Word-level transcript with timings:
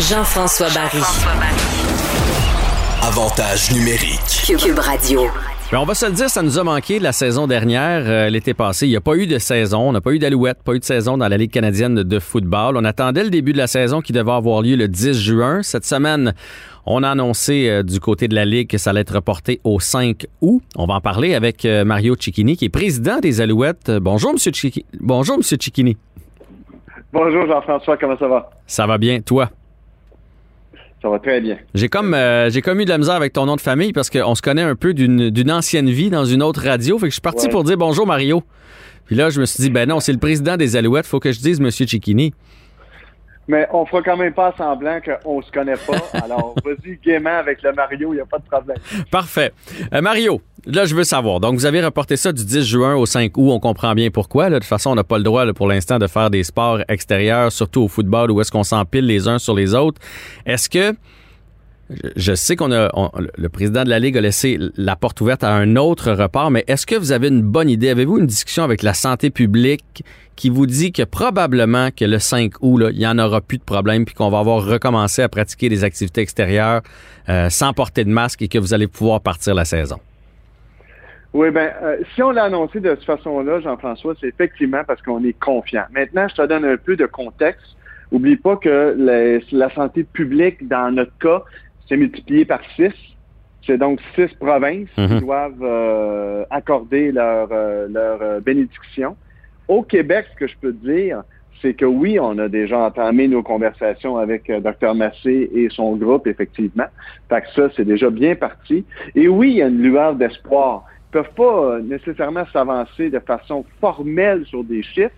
Jean-François 0.00 0.68
Barry. 0.70 1.02
Avantage 3.02 3.70
numérique. 3.70 4.56
Cube 4.58 4.78
Radio. 4.78 5.24
On 5.74 5.84
va 5.84 5.94
se 5.94 6.06
le 6.06 6.12
dire, 6.12 6.30
ça 6.30 6.40
nous 6.42 6.58
a 6.58 6.64
manqué 6.64 6.98
la 6.98 7.12
saison 7.12 7.46
dernière, 7.46 8.04
euh, 8.06 8.30
l'été 8.30 8.54
passé. 8.54 8.86
Il 8.86 8.90
n'y 8.90 8.96
a 8.96 9.02
pas 9.02 9.14
eu 9.16 9.26
de 9.26 9.38
saison, 9.38 9.90
on 9.90 9.92
n'a 9.92 10.00
pas 10.00 10.12
eu 10.12 10.18
d'alouette, 10.18 10.62
pas 10.62 10.72
eu 10.72 10.78
de 10.78 10.84
saison 10.84 11.18
dans 11.18 11.28
la 11.28 11.36
Ligue 11.36 11.50
canadienne 11.50 11.96
de 11.96 12.18
football. 12.18 12.78
On 12.78 12.84
attendait 12.84 13.24
le 13.24 13.28
début 13.30 13.52
de 13.52 13.58
la 13.58 13.66
saison 13.66 14.00
qui 14.00 14.12
devait 14.14 14.32
avoir 14.32 14.62
lieu 14.62 14.74
le 14.74 14.88
10 14.88 15.12
juin. 15.12 15.62
Cette 15.62 15.84
semaine, 15.84 16.32
on 16.86 17.02
a 17.02 17.10
annoncé 17.10 17.68
euh, 17.68 17.82
du 17.82 18.00
côté 18.00 18.26
de 18.26 18.34
la 18.34 18.46
Ligue 18.46 18.70
que 18.70 18.78
ça 18.78 18.90
allait 18.90 19.00
être 19.02 19.14
reporté 19.16 19.60
au 19.64 19.80
5 19.80 20.26
août. 20.40 20.62
On 20.76 20.86
va 20.86 20.94
en 20.94 21.00
parler 21.02 21.34
avec 21.34 21.66
euh, 21.66 21.84
Mario 21.84 22.16
Cicchini, 22.18 22.56
qui 22.56 22.64
est 22.64 22.70
président 22.70 23.18
des 23.18 23.42
Alouettes. 23.42 23.90
Bonjour, 24.00 24.32
Monsieur 24.32 24.52
Cicchini. 24.54 24.86
Bonjour, 24.98 25.36
Monsieur 25.36 25.58
Cicchini. 25.60 25.98
Bonjour, 27.12 27.46
Jean-François. 27.46 27.98
Comment 27.98 28.16
ça 28.16 28.28
va? 28.28 28.50
Ça 28.66 28.86
va 28.86 28.96
bien. 28.96 29.20
Toi? 29.20 29.50
Ça 31.02 31.08
va 31.08 31.18
très 31.18 31.40
bien. 31.40 31.56
J'ai 31.74 31.88
comme, 31.88 32.12
euh, 32.14 32.50
j'ai 32.50 32.60
comme 32.62 32.78
eu 32.80 32.84
de 32.84 32.90
la 32.90 32.98
misère 32.98 33.14
avec 33.14 33.32
ton 33.32 33.46
nom 33.46 33.56
de 33.56 33.60
famille 33.60 33.92
parce 33.92 34.10
qu'on 34.10 34.34
se 34.34 34.42
connaît 34.42 34.62
un 34.62 34.74
peu 34.76 34.92
d'une, 34.92 35.30
d'une 35.30 35.50
ancienne 35.50 35.88
vie 35.88 36.10
dans 36.10 36.24
une 36.26 36.42
autre 36.42 36.62
radio. 36.62 36.98
Fait 36.98 37.06
que 37.06 37.10
je 37.10 37.14
suis 37.14 37.20
parti 37.22 37.46
Ouais. 37.46 37.52
pour 37.52 37.64
dire 37.64 37.78
bonjour 37.78 38.06
Mario. 38.06 38.42
Puis 39.06 39.16
là, 39.16 39.30
je 39.30 39.40
me 39.40 39.46
suis 39.46 39.62
dit, 39.62 39.70
ben 39.70 39.88
non, 39.88 39.98
c'est 39.98 40.12
le 40.12 40.18
président 40.18 40.56
des 40.56 40.76
Alouettes, 40.76 41.06
faut 41.06 41.18
que 41.18 41.32
je 41.32 41.40
dise 41.40 41.58
Monsieur 41.58 41.86
Cicchini. 41.86 42.32
Mais 43.50 43.66
on 43.72 43.84
fera 43.84 44.00
quand 44.00 44.16
même 44.16 44.32
pas 44.32 44.54
semblant 44.56 45.00
qu'on 45.00 45.42
se 45.42 45.50
connaît 45.50 45.74
pas. 45.74 45.98
Alors, 46.24 46.54
vas-y 46.64 46.96
gaiement 47.04 47.36
avec 47.36 47.60
le 47.62 47.72
Mario, 47.72 48.12
il 48.12 48.16
n'y 48.16 48.22
a 48.22 48.24
pas 48.24 48.38
de 48.38 48.44
problème. 48.44 48.76
Parfait. 49.10 49.52
Euh, 49.92 50.00
Mario, 50.00 50.40
là, 50.66 50.84
je 50.84 50.94
veux 50.94 51.02
savoir. 51.02 51.40
Donc, 51.40 51.54
vous 51.54 51.66
avez 51.66 51.84
reporté 51.84 52.16
ça 52.16 52.32
du 52.32 52.44
10 52.44 52.64
juin 52.64 52.94
au 52.94 53.06
5 53.06 53.36
août. 53.36 53.50
On 53.50 53.58
comprend 53.58 53.92
bien 53.94 54.10
pourquoi. 54.10 54.44
là. 54.44 54.50
De 54.50 54.60
toute 54.60 54.68
façon, 54.68 54.90
on 54.90 54.94
n'a 54.94 55.02
pas 55.02 55.18
le 55.18 55.24
droit 55.24 55.44
là, 55.44 55.52
pour 55.52 55.66
l'instant 55.66 55.98
de 55.98 56.06
faire 56.06 56.30
des 56.30 56.44
sports 56.44 56.78
extérieurs, 56.88 57.50
surtout 57.50 57.82
au 57.82 57.88
football, 57.88 58.30
où 58.30 58.40
est-ce 58.40 58.52
qu'on 58.52 58.62
s'empile 58.62 59.06
les 59.06 59.26
uns 59.26 59.40
sur 59.40 59.54
les 59.54 59.74
autres. 59.74 60.00
Est-ce 60.46 60.70
que 60.70 60.94
je- 62.16 62.34
sais 62.34 62.56
qu'on 62.56 62.72
a 62.72 62.90
on- 62.94 63.10
le 63.36 63.48
président 63.48 63.84
de 63.84 63.90
la 63.90 63.98
Ligue 63.98 64.16
a 64.16 64.20
laissé 64.20 64.58
la 64.76 64.96
porte 64.96 65.20
ouverte 65.20 65.44
à 65.44 65.52
un 65.52 65.76
autre 65.76 66.12
report, 66.12 66.50
mais 66.50 66.64
est-ce 66.68 66.86
que 66.86 66.94
vous 66.94 67.12
avez 67.12 67.28
une 67.28 67.42
bonne 67.42 67.68
idée? 67.68 67.88
Avez-vous 67.90 68.18
une 68.18 68.26
discussion 68.26 68.62
avec 68.62 68.82
la 68.82 68.94
santé 68.94 69.30
publique 69.30 70.04
qui 70.36 70.48
vous 70.48 70.66
dit 70.66 70.92
que 70.92 71.02
probablement 71.02 71.90
que 71.90 72.04
le 72.04 72.18
5 72.18 72.52
août, 72.62 72.78
là, 72.78 72.90
il 72.90 72.98
n'y 72.98 73.06
en 73.06 73.18
aura 73.18 73.40
plus 73.40 73.58
de 73.58 73.62
problème 73.62 74.04
puis 74.04 74.14
qu'on 74.14 74.30
va 74.30 74.38
avoir 74.38 74.64
recommencé 74.64 75.22
à 75.22 75.28
pratiquer 75.28 75.68
des 75.68 75.84
activités 75.84 76.22
extérieures 76.22 76.80
euh, 77.28 77.50
sans 77.50 77.72
porter 77.74 78.04
de 78.04 78.10
masque 78.10 78.40
et 78.42 78.48
que 78.48 78.58
vous 78.58 78.72
allez 78.72 78.86
pouvoir 78.86 79.20
partir 79.20 79.54
la 79.54 79.64
saison? 79.66 79.98
Oui, 81.32 81.50
ben, 81.50 81.70
euh, 81.82 81.96
si 82.14 82.22
on 82.22 82.30
l'a 82.30 82.44
annoncé 82.44 82.80
de 82.80 82.88
cette 82.90 83.04
façon-là, 83.04 83.60
Jean-François, 83.60 84.14
c'est 84.20 84.28
effectivement 84.28 84.82
parce 84.86 85.00
qu'on 85.02 85.22
est 85.22 85.38
confiant. 85.38 85.84
Maintenant, 85.92 86.26
je 86.28 86.34
te 86.34 86.46
donne 86.46 86.64
un 86.64 86.76
peu 86.76 86.96
de 86.96 87.06
contexte. 87.06 87.76
Oublie 88.10 88.36
pas 88.36 88.56
que 88.56 88.96
la 89.52 89.72
santé 89.72 90.02
publique, 90.02 90.66
dans 90.66 90.90
notre 90.92 91.16
cas, 91.20 91.44
c'est 91.90 91.96
multiplié 91.96 92.44
par 92.46 92.60
six. 92.76 92.92
C'est 93.66 93.76
donc 93.76 94.00
six 94.14 94.28
provinces 94.36 94.88
Mhm. 94.96 95.08
qui 95.08 95.20
doivent 95.20 95.62
euh, 95.62 96.44
accorder 96.48 97.12
leur, 97.12 97.48
euh, 97.52 97.88
leur 97.90 98.22
euh, 98.22 98.40
bénédiction. 98.40 99.16
Au 99.68 99.82
Québec, 99.82 100.26
ce 100.32 100.36
que 100.38 100.46
je 100.46 100.56
peux 100.58 100.72
dire, 100.72 101.22
c'est 101.60 101.74
que 101.74 101.84
oui, 101.84 102.18
on 102.18 102.38
a 102.38 102.48
déjà 102.48 102.78
entamé 102.78 103.28
nos 103.28 103.42
conversations 103.42 104.16
avec 104.16 104.48
euh, 104.48 104.60
Dr 104.60 104.94
Massé 104.94 105.50
et 105.54 105.68
son 105.68 105.96
groupe, 105.96 106.26
effectivement. 106.26 106.86
Fait 107.28 107.42
que 107.42 107.48
ça, 107.54 107.68
c'est 107.76 107.84
déjà 107.84 108.08
bien 108.08 108.34
parti. 108.34 108.86
Et 109.14 109.28
oui, 109.28 109.50
il 109.50 109.56
y 109.56 109.62
a 109.62 109.66
une 109.66 109.82
lueur 109.82 110.14
d'espoir. 110.14 110.84
Ils 111.08 111.12
peuvent 111.12 111.34
pas 111.36 111.80
nécessairement 111.80 112.46
s'avancer 112.52 113.10
de 113.10 113.18
façon 113.18 113.66
formelle 113.80 114.46
sur 114.46 114.64
des 114.64 114.82
chiffres 114.82 115.10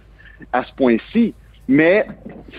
à 0.52 0.64
ce 0.64 0.72
point-ci, 0.74 1.34
mais 1.68 2.06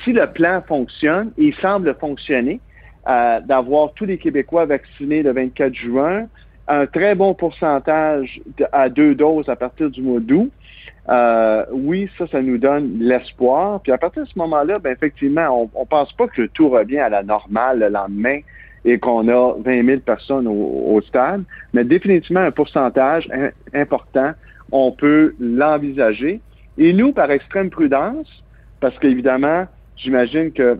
si 0.03 0.13
le 0.13 0.27
plan 0.27 0.61
fonctionne, 0.65 1.31
il 1.37 1.53
semble 1.55 1.93
fonctionner, 1.99 2.61
d'avoir 3.05 3.93
tous 3.93 4.05
les 4.05 4.17
Québécois 4.17 4.65
vaccinés 4.65 5.23
le 5.23 5.31
24 5.33 5.73
juin, 5.73 6.27
un 6.67 6.85
très 6.85 7.15
bon 7.15 7.33
pourcentage 7.33 8.41
à 8.71 8.89
deux 8.89 9.15
doses 9.15 9.49
à 9.49 9.55
partir 9.55 9.89
du 9.89 10.01
mois 10.01 10.19
d'août. 10.21 10.51
Euh, 11.09 11.65
oui, 11.71 12.09
ça, 12.17 12.27
ça 12.27 12.41
nous 12.41 12.57
donne 12.57 12.97
l'espoir. 12.99 13.81
Puis 13.81 13.91
à 13.91 13.97
partir 13.97 14.23
de 14.23 14.27
ce 14.29 14.39
moment-là, 14.39 14.79
ben 14.79 14.91
effectivement, 14.93 15.69
on 15.75 15.81
ne 15.81 15.85
pense 15.85 16.13
pas 16.13 16.27
que 16.27 16.43
tout 16.43 16.69
revient 16.69 16.99
à 16.99 17.09
la 17.09 17.23
normale 17.23 17.79
le 17.79 17.89
lendemain 17.89 18.39
et 18.85 18.99
qu'on 18.99 19.27
a 19.27 19.55
20 19.59 19.85
000 19.85 19.99
personnes 20.01 20.47
au, 20.47 21.01
stade, 21.01 21.43
mais 21.73 21.83
définitivement 21.83 22.41
un 22.41 22.51
pourcentage 22.51 23.29
im- 23.31 23.51
important, 23.73 24.31
on 24.71 24.91
peut 24.91 25.35
l'envisager. 25.39 26.41
Et 26.77 26.93
nous, 26.93 27.13
par 27.13 27.31
extrême 27.31 27.69
prudence, 27.69 28.27
parce 28.79 28.97
qu'évidemment, 28.99 29.67
j'imagine 29.95 30.51
que 30.51 30.77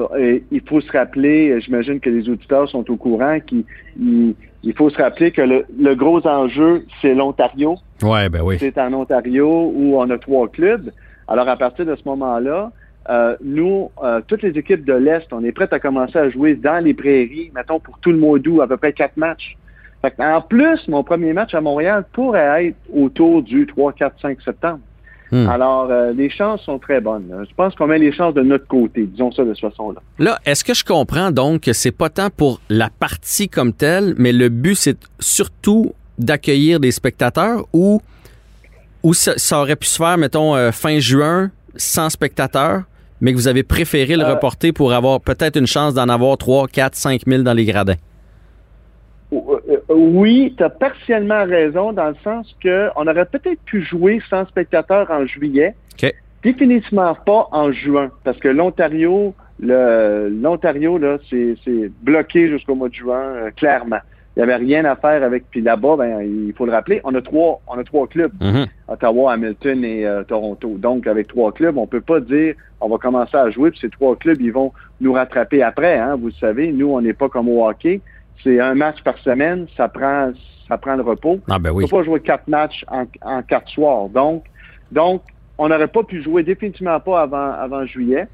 euh, 0.00 0.38
il 0.50 0.60
faut 0.68 0.80
se 0.80 0.90
rappeler, 0.92 1.60
j'imagine 1.60 2.00
que 2.00 2.10
les 2.10 2.28
auditeurs 2.28 2.68
sont 2.68 2.88
au 2.90 2.96
courant 2.96 3.38
qu'il 3.40 3.64
il, 3.98 4.34
il 4.62 4.74
faut 4.74 4.90
se 4.90 4.96
rappeler 4.96 5.30
que 5.30 5.42
le, 5.42 5.64
le 5.78 5.94
gros 5.94 6.26
enjeu, 6.26 6.84
c'est 7.00 7.14
l'Ontario. 7.14 7.76
Ouais, 8.02 8.28
ben 8.28 8.42
oui. 8.42 8.56
C'est 8.58 8.78
en 8.78 8.92
Ontario 8.92 9.72
où 9.74 9.96
on 9.96 10.08
a 10.10 10.18
trois 10.18 10.48
clubs. 10.48 10.90
Alors, 11.28 11.48
à 11.48 11.56
partir 11.56 11.86
de 11.86 11.94
ce 11.96 12.02
moment-là, 12.06 12.72
euh, 13.08 13.36
nous, 13.42 13.90
euh, 14.02 14.20
toutes 14.26 14.42
les 14.42 14.58
équipes 14.58 14.84
de 14.84 14.92
l'Est, 14.92 15.32
on 15.32 15.42
est 15.44 15.52
prêtes 15.52 15.72
à 15.72 15.80
commencer 15.80 16.18
à 16.18 16.28
jouer 16.28 16.54
dans 16.54 16.84
les 16.84 16.92
prairies, 16.92 17.50
mettons, 17.54 17.80
pour 17.80 17.98
tout 17.98 18.10
le 18.10 18.18
mois 18.18 18.38
d'août, 18.38 18.60
à 18.60 18.66
peu 18.66 18.76
près 18.76 18.92
quatre 18.92 19.16
matchs. 19.16 19.56
Fait 20.02 20.14
en 20.18 20.40
plus, 20.40 20.86
mon 20.88 21.02
premier 21.02 21.32
match 21.32 21.54
à 21.54 21.60
Montréal 21.60 22.04
pourrait 22.12 22.66
être 22.66 22.76
autour 22.94 23.42
du 23.42 23.66
3, 23.66 23.92
4, 23.92 24.20
5 24.20 24.40
septembre. 24.42 24.80
Hmm. 25.32 25.48
Alors, 25.48 25.88
euh, 25.90 26.12
les 26.12 26.28
chances 26.28 26.62
sont 26.62 26.78
très 26.78 27.00
bonnes. 27.00 27.32
Je 27.48 27.54
pense 27.54 27.74
qu'on 27.74 27.86
met 27.86 27.98
les 27.98 28.12
chances 28.12 28.34
de 28.34 28.42
notre 28.42 28.66
côté, 28.66 29.06
disons 29.06 29.30
ça 29.30 29.44
de 29.44 29.54
cette 29.54 29.70
façon-là. 29.70 30.00
Là, 30.18 30.38
est-ce 30.44 30.64
que 30.64 30.74
je 30.74 30.84
comprends 30.84 31.30
donc 31.30 31.62
que 31.62 31.72
c'est 31.72 31.92
pas 31.92 32.08
tant 32.08 32.30
pour 32.30 32.60
la 32.68 32.90
partie 32.90 33.48
comme 33.48 33.72
telle, 33.72 34.14
mais 34.18 34.32
le 34.32 34.48
but, 34.48 34.74
c'est 34.74 34.98
surtout 35.20 35.92
d'accueillir 36.18 36.80
des 36.80 36.90
spectateurs 36.90 37.64
ou, 37.72 38.00
ou 39.02 39.14
ça, 39.14 39.34
ça 39.36 39.60
aurait 39.60 39.76
pu 39.76 39.86
se 39.86 39.96
faire, 39.98 40.18
mettons, 40.18 40.56
euh, 40.56 40.72
fin 40.72 40.98
juin, 40.98 41.50
sans 41.76 42.10
spectateurs, 42.10 42.82
mais 43.20 43.32
que 43.32 43.36
vous 43.36 43.48
avez 43.48 43.62
préféré 43.62 44.16
le 44.16 44.24
Euh, 44.24 44.34
reporter 44.34 44.72
pour 44.72 44.92
avoir 44.92 45.20
peut-être 45.20 45.56
une 45.56 45.66
chance 45.66 45.94
d'en 45.94 46.08
avoir 46.08 46.36
3, 46.38 46.66
4, 46.68 46.94
5 46.94 47.22
000 47.26 47.42
dans 47.42 47.54
les 47.54 47.64
gradins? 47.64 47.94
Euh, 49.32 49.38
euh, 49.68 49.94
Oui, 49.94 50.54
tu 50.56 50.62
as 50.62 50.70
partiellement 50.70 51.44
raison 51.44 51.92
dans 51.92 52.08
le 52.08 52.16
sens 52.24 52.54
que 52.62 52.88
on 52.96 53.06
aurait 53.06 53.26
peut-être 53.26 53.60
pu 53.64 53.82
jouer 53.82 54.20
sans 54.28 54.46
spectateurs 54.46 55.10
en 55.10 55.26
juillet. 55.26 55.74
OK. 56.02 56.12
Définitivement 56.42 57.14
pas 57.14 57.48
en 57.52 57.70
juin, 57.70 58.10
parce 58.24 58.38
que 58.38 58.48
l'Ontario, 58.48 59.34
l'Ontario, 59.60 60.96
là, 60.96 61.18
c'est, 61.28 61.54
c'est 61.64 61.90
bloqué 62.02 62.48
jusqu'au 62.48 62.74
mois 62.74 62.88
de 62.88 62.94
juin, 62.94 63.20
euh, 63.20 63.50
clairement. 63.50 64.00
Il 64.36 64.38
n'y 64.38 64.44
avait 64.44 64.64
rien 64.64 64.84
à 64.84 64.96
faire 64.96 65.22
avec. 65.22 65.44
Puis 65.50 65.60
là-bas, 65.60 65.96
ben, 65.96 66.22
il 66.22 66.52
faut 66.54 66.64
le 66.64 66.72
rappeler, 66.72 67.00
on 67.04 67.14
a 67.14 67.20
trois, 67.20 67.60
on 67.66 67.76
a 67.78 67.84
trois 67.84 68.06
clubs. 68.06 68.32
Mhm. 68.40 68.66
Ottawa, 68.88 69.32
Hamilton 69.32 69.84
et 69.84 70.06
euh, 70.06 70.22
Toronto. 70.22 70.76
Donc, 70.78 71.06
avec 71.06 71.26
trois 71.26 71.52
clubs, 71.52 71.76
on 71.76 71.86
peut 71.86 72.00
pas 72.00 72.20
dire 72.20 72.54
on 72.80 72.88
va 72.88 72.96
commencer 72.96 73.36
à 73.36 73.50
jouer, 73.50 73.70
puis 73.70 73.80
ces 73.80 73.90
trois 73.90 74.16
clubs, 74.16 74.40
ils 74.40 74.52
vont 74.52 74.72
nous 75.00 75.12
rattraper 75.12 75.62
après. 75.62 75.98
Hein, 75.98 76.16
vous 76.16 76.28
le 76.28 76.32
savez, 76.32 76.72
nous, 76.72 76.90
on 76.90 77.00
n'est 77.02 77.12
pas 77.12 77.28
comme 77.28 77.48
au 77.48 77.66
hockey. 77.66 78.00
C'est 78.42 78.60
un 78.60 78.74
match 78.74 79.02
par 79.02 79.18
semaine, 79.18 79.66
ça 79.76 79.88
prend 79.88 80.32
ça 80.68 80.78
prend 80.78 80.94
le 80.94 81.02
repos. 81.02 81.40
Ah, 81.50 81.58
ben 81.58 81.70
On 81.70 81.74
oui. 81.74 81.84
peut 81.84 81.96
pas 81.96 82.04
jouer 82.04 82.20
quatre 82.20 82.46
matchs 82.46 82.84
en, 82.88 83.04
en 83.22 83.42
quatre 83.42 83.68
soirs. 83.70 84.08
Donc, 84.08 84.44
donc 84.92 85.22
on 85.58 85.68
n'aurait 85.68 85.88
pas 85.88 86.04
pu 86.04 86.22
jouer 86.22 86.42
définitivement 86.42 87.00
pas 87.00 87.22
avant, 87.22 87.52
avant 87.52 87.84
juillet. 87.84 88.28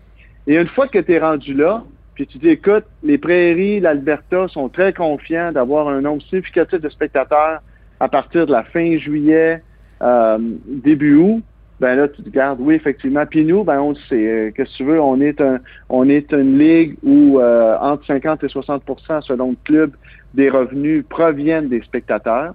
Et 0.46 0.56
une 0.56 0.68
fois 0.68 0.86
que 0.86 0.98
tu 0.98 1.12
es 1.12 1.18
rendu 1.18 1.54
là, 1.54 1.82
puis 2.14 2.26
tu 2.26 2.38
dis, 2.38 2.48
écoute, 2.48 2.84
les 3.02 3.18
prairies, 3.18 3.80
l'Alberta 3.80 4.48
sont 4.48 4.68
très 4.68 4.92
confiants 4.92 5.50
d'avoir 5.52 5.88
un 5.88 6.00
nombre 6.00 6.22
significatif 6.22 6.80
de 6.80 6.88
spectateurs 6.88 7.60
à 8.00 8.08
partir 8.08 8.46
de 8.46 8.52
la 8.52 8.62
fin 8.64 8.96
juillet, 8.98 9.62
euh, 10.02 10.38
début 10.66 11.16
août, 11.16 11.42
ben 11.78 11.94
là, 11.96 12.08
tu 12.08 12.22
te 12.22 12.30
gardes, 12.30 12.60
oui, 12.60 12.74
effectivement. 12.74 13.26
Puis 13.26 13.44
nous, 13.44 13.64
ben 13.64 13.80
on 13.80 13.94
sait, 13.94 14.14
euh, 14.14 14.50
qu'est-ce 14.52 14.72
que 14.72 14.76
tu 14.78 14.84
veux, 14.84 15.00
on 15.00 15.20
est 15.20 15.40
un, 15.40 15.60
on 15.88 16.08
est 16.08 16.32
une 16.32 16.58
ligue 16.58 16.96
où 17.02 17.38
euh, 17.38 17.76
entre 17.80 18.06
50 18.06 18.44
et 18.44 18.46
60% 18.46 19.22
selon 19.22 19.50
le 19.50 19.56
club, 19.64 19.94
des 20.32 20.48
revenus 20.48 21.04
proviennent 21.08 21.68
des 21.68 21.82
spectateurs. 21.82 22.54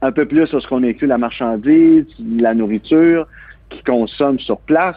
Un 0.00 0.12
peu 0.12 0.26
plus 0.26 0.46
sur 0.46 0.60
ce 0.60 0.68
qu'on 0.68 0.82
inclut 0.82 1.06
la 1.06 1.18
marchandise, 1.18 2.06
la 2.18 2.54
nourriture 2.54 3.26
qui 3.70 3.82
consomme 3.82 4.38
sur 4.38 4.60
place. 4.60 4.96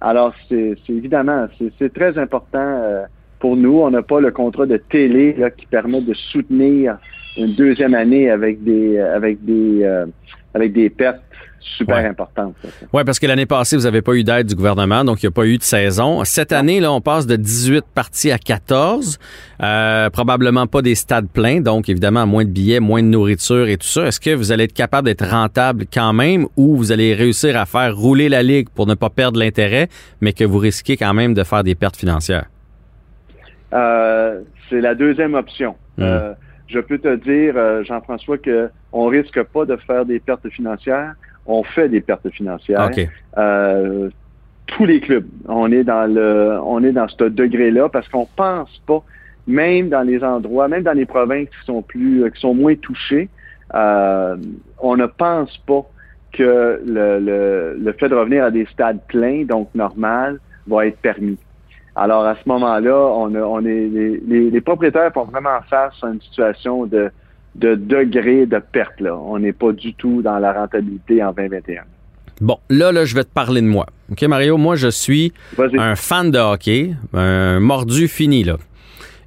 Alors, 0.00 0.34
c'est 0.48 0.76
évidemment, 0.88 1.46
c'est- 1.58 1.72
c'est 1.78 1.92
très 1.92 2.18
important 2.18 2.58
euh, 2.60 3.04
pour 3.38 3.56
nous. 3.56 3.80
On 3.80 3.90
n'a 3.90 4.02
pas 4.02 4.20
le 4.20 4.30
contrat 4.30 4.66
de 4.66 4.76
télé 4.76 5.34
là, 5.34 5.50
qui 5.50 5.66
permet 5.66 6.00
de 6.00 6.14
soutenir 6.14 6.98
une 7.36 7.54
deuxième 7.54 7.94
année 7.94 8.30
avec 8.30 8.62
des 8.62 8.98
avec 8.98 9.44
des 9.44 9.82
euh, 9.82 10.06
avec 10.54 10.72
des 10.72 10.90
pertes 10.90 11.20
super 11.76 11.98
Ouais. 11.98 12.06
importantes. 12.06 12.54
Oui, 12.92 13.04
parce 13.04 13.20
que 13.20 13.26
l'année 13.26 13.46
passée, 13.46 13.76
vous 13.76 13.84
n'avez 13.84 14.02
pas 14.02 14.14
eu 14.14 14.24
d'aide 14.24 14.48
du 14.48 14.54
gouvernement, 14.56 15.04
donc 15.04 15.22
il 15.22 15.26
n'y 15.26 15.28
a 15.28 15.32
pas 15.32 15.46
eu 15.46 15.58
de 15.58 15.62
saison. 15.62 16.24
Cette 16.24 16.50
année, 16.52 16.80
là, 16.80 16.92
on 16.92 17.00
passe 17.00 17.24
de 17.26 17.36
18 17.36 17.84
parties 17.94 18.32
à 18.32 18.38
14. 18.38 19.18
Euh, 19.62 20.10
probablement 20.10 20.66
pas 20.66 20.82
des 20.82 20.96
stades 20.96 21.28
pleins, 21.28 21.60
donc 21.60 21.88
évidemment, 21.88 22.26
moins 22.26 22.44
de 22.44 22.50
billets, 22.50 22.80
moins 22.80 23.00
de 23.00 23.06
nourriture 23.06 23.68
et 23.68 23.76
tout 23.76 23.86
ça. 23.86 24.06
Est-ce 24.06 24.18
que 24.18 24.34
vous 24.34 24.50
allez 24.50 24.64
être 24.64 24.72
capable 24.74 25.06
d'être 25.06 25.24
rentable 25.24 25.84
quand 25.92 26.12
même 26.12 26.46
ou 26.56 26.76
vous 26.76 26.90
allez 26.90 27.14
réussir 27.14 27.56
à 27.56 27.64
faire 27.64 27.96
rouler 27.96 28.28
la 28.28 28.42
ligue 28.42 28.68
pour 28.74 28.86
ne 28.88 28.94
pas 28.94 29.08
perdre 29.08 29.38
l'intérêt, 29.38 29.88
mais 30.20 30.32
que 30.32 30.44
vous 30.44 30.58
risquez 30.58 30.96
quand 30.96 31.14
même 31.14 31.32
de 31.32 31.44
faire 31.44 31.62
des 31.62 31.76
pertes 31.76 31.96
financières? 31.96 32.46
c'est 33.70 34.80
la 34.80 34.94
deuxième 34.94 35.34
option. 35.34 35.76
Hmm. 35.96 36.32
Je 36.72 36.80
peux 36.80 36.98
te 36.98 37.14
dire, 37.16 37.84
Jean-François, 37.84 38.38
que 38.38 38.70
on 38.92 39.06
risque 39.06 39.42
pas 39.42 39.64
de 39.64 39.76
faire 39.76 40.04
des 40.04 40.20
pertes 40.20 40.48
financières. 40.48 41.14
On 41.46 41.62
fait 41.62 41.88
des 41.88 42.00
pertes 42.00 42.28
financières. 42.30 42.90
tous 44.66 44.84
les 44.86 45.00
clubs, 45.00 45.26
on 45.48 45.70
est 45.70 45.84
dans 45.84 46.12
le, 46.12 46.58
on 46.64 46.82
est 46.82 46.92
dans 46.92 47.08
ce 47.08 47.24
degré-là 47.24 47.88
parce 47.88 48.08
qu'on 48.08 48.26
pense 48.36 48.80
pas, 48.86 49.02
même 49.46 49.88
dans 49.88 50.02
les 50.02 50.22
endroits, 50.24 50.68
même 50.68 50.82
dans 50.82 50.96
les 50.96 51.04
provinces 51.04 51.48
qui 51.48 51.66
sont 51.66 51.82
plus, 51.82 52.30
qui 52.32 52.40
sont 52.40 52.54
moins 52.54 52.76
touchées, 52.76 53.28
on 53.74 54.96
ne 54.96 55.06
pense 55.06 55.56
pas 55.66 55.84
que 56.32 56.80
le, 56.84 57.76
le, 57.78 57.92
fait 57.92 58.08
de 58.08 58.14
revenir 58.14 58.44
à 58.44 58.50
des 58.50 58.66
stades 58.66 59.00
pleins, 59.08 59.44
donc 59.44 59.68
normal, 59.74 60.40
va 60.66 60.86
être 60.86 60.98
permis. 60.98 61.38
Alors 61.94 62.24
à 62.24 62.34
ce 62.36 62.48
moment-là, 62.48 62.96
on, 62.96 63.34
on 63.34 63.64
est 63.64 63.88
les, 63.88 64.50
les, 64.50 64.60
propriétaires 64.60 65.12
font 65.12 65.24
vraiment 65.24 65.60
face 65.68 65.94
à 66.02 66.06
une 66.08 66.20
situation 66.20 66.86
de, 66.86 67.10
de 67.54 67.74
degré 67.74 68.46
de 68.46 68.58
perte. 68.58 69.00
Là. 69.00 69.16
On 69.16 69.38
n'est 69.38 69.52
pas 69.52 69.72
du 69.72 69.94
tout 69.94 70.22
dans 70.22 70.38
la 70.38 70.52
rentabilité 70.52 71.22
en 71.22 71.32
2021. 71.32 71.82
Bon, 72.40 72.58
là, 72.70 72.90
là, 72.92 73.04
je 73.04 73.14
vais 73.14 73.24
te 73.24 73.32
parler 73.32 73.60
de 73.60 73.66
moi. 73.66 73.86
OK, 74.10 74.22
Mario, 74.22 74.56
moi, 74.56 74.74
je 74.74 74.88
suis 74.88 75.32
un 75.78 75.94
fan 75.94 76.30
de 76.30 76.38
hockey, 76.38 76.94
un 77.12 77.60
mordu 77.60 78.08
fini, 78.08 78.42
là. 78.42 78.56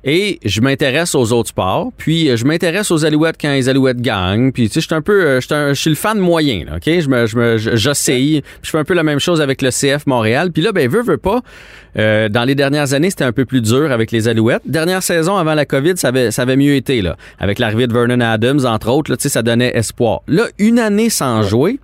Et 0.08 0.40
je 0.46 0.62
m'intéresse 0.62 1.16
aux 1.16 1.34
autres 1.34 1.50
sports. 1.50 1.92
Puis 1.98 2.30
euh, 2.30 2.38
je 2.38 2.46
m'intéresse 2.46 2.92
aux 2.92 3.06
Alouettes 3.06 3.38
quand 3.42 3.52
les 3.52 3.70
Alouettes 3.70 4.00
gagnent. 4.00 4.52
Puis 4.52 4.68
tu 4.68 4.76
sais, 4.76 4.82
je 4.82 4.86
suis 4.86 4.96
un 4.96 5.02
peu, 5.02 5.26
euh, 5.26 5.42
je 5.42 5.74
suis 5.74 5.90
le 5.90 5.96
fan 5.96 6.20
moyen, 6.20 6.64
là, 6.64 6.76
ok? 6.76 6.84
Je 6.86 7.10
me, 7.10 7.26
je 7.26 7.36
me, 7.36 7.58
j'essaye. 7.58 8.44
Je 8.62 8.70
fais 8.70 8.78
un 8.78 8.84
peu 8.84 8.94
la 8.94 9.02
même 9.02 9.20
chose 9.20 9.42
avec 9.42 9.64
le 9.64 9.72
CF 9.72 10.06
Montréal. 10.06 10.52
Puis 10.52 10.62
là, 10.62 10.72
ben 10.72 10.88
veux, 10.88 11.02
veux 11.02 11.18
pas. 11.18 11.42
Euh, 11.98 12.30
dans 12.30 12.44
les 12.44 12.54
dernières 12.54 12.94
années, 12.94 13.10
c'était 13.10 13.24
un 13.24 13.32
peu 13.32 13.46
plus 13.46 13.62
dur 13.62 13.92
avec 13.92 14.12
les 14.12 14.28
Alouettes. 14.28 14.62
Dernière 14.66 15.02
saison 15.02 15.38
avant 15.38 15.56
la 15.56 15.66
COVID, 15.66 15.98
ça 15.98 16.10
avait, 16.10 16.30
ça 16.30 16.44
avait 16.44 16.56
mieux 16.56 16.76
été 16.76 17.02
là. 17.02 17.18
Avec 17.40 17.58
l'arrivée 17.58 17.88
de 17.88 17.94
Vernon 17.94 18.20
Adams, 18.20 18.64
entre 18.66 18.92
autres, 18.92 19.10
là, 19.10 19.18
tu 19.18 19.24
sais, 19.24 19.30
ça 19.30 19.42
donnait 19.42 19.76
espoir. 19.76 20.22
Là, 20.28 20.46
une 20.60 20.78
année 20.78 21.10
sans 21.10 21.42
jouer. 21.42 21.80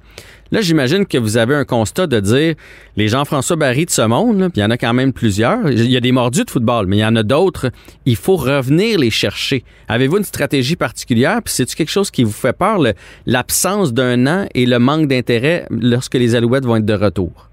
Là, 0.53 0.59
j'imagine 0.59 1.05
que 1.05 1.17
vous 1.17 1.37
avez 1.37 1.55
un 1.55 1.63
constat 1.63 2.07
de 2.07 2.19
dire 2.19 2.55
les 2.97 3.07
Jean-François 3.07 3.55
Barry 3.55 3.85
de 3.85 3.89
ce 3.89 4.01
monde, 4.01 4.49
puis 4.51 4.59
il 4.59 4.59
y 4.59 4.65
en 4.65 4.69
a 4.69 4.75
quand 4.75 4.93
même 4.93 5.13
plusieurs. 5.13 5.71
Il 5.71 5.89
y 5.89 5.95
a 5.95 6.01
des 6.01 6.11
mordus 6.11 6.43
de 6.43 6.49
football, 6.49 6.87
mais 6.87 6.97
il 6.97 6.99
y 6.99 7.05
en 7.05 7.15
a 7.15 7.23
d'autres. 7.23 7.71
Il 8.05 8.17
faut 8.17 8.35
revenir 8.35 8.99
les 8.99 9.11
chercher. 9.11 9.63
Avez-vous 9.87 10.17
une 10.17 10.25
stratégie 10.25 10.75
particulière? 10.75 11.41
Puis 11.41 11.53
c'est-tu 11.53 11.77
quelque 11.77 11.89
chose 11.89 12.11
qui 12.11 12.25
vous 12.25 12.33
fait 12.33 12.51
peur, 12.51 12.79
l'absence 13.25 13.93
d'un 13.93 14.27
an 14.27 14.45
et 14.53 14.65
le 14.65 14.77
manque 14.77 15.07
d'intérêt 15.07 15.67
lorsque 15.69 16.15
les 16.15 16.35
Alouettes 16.35 16.65
vont 16.65 16.75
être 16.75 16.85
de 16.85 16.95
retour? 16.95 17.49